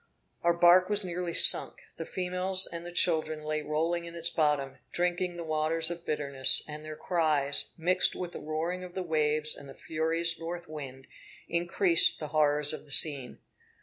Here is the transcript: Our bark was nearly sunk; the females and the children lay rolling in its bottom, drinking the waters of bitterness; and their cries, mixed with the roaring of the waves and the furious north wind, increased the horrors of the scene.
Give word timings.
Our 0.41 0.55
bark 0.55 0.89
was 0.89 1.05
nearly 1.05 1.35
sunk; 1.35 1.75
the 1.97 2.07
females 2.07 2.65
and 2.65 2.83
the 2.83 2.91
children 2.91 3.43
lay 3.43 3.61
rolling 3.61 4.05
in 4.05 4.15
its 4.15 4.31
bottom, 4.31 4.79
drinking 4.91 5.37
the 5.37 5.43
waters 5.43 5.91
of 5.91 6.07
bitterness; 6.07 6.63
and 6.67 6.83
their 6.83 6.95
cries, 6.95 7.65
mixed 7.77 8.15
with 8.15 8.31
the 8.31 8.39
roaring 8.41 8.83
of 8.83 8.95
the 8.95 9.03
waves 9.03 9.55
and 9.55 9.69
the 9.69 9.75
furious 9.75 10.39
north 10.39 10.67
wind, 10.67 11.05
increased 11.47 12.17
the 12.19 12.29
horrors 12.29 12.73
of 12.73 12.85
the 12.85 12.91
scene. 12.91 13.41